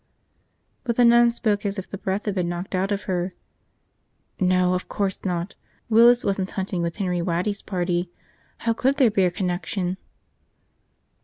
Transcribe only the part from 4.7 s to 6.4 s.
of course not. Willis